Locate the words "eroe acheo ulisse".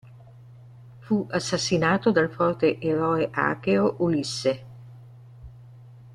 2.79-4.65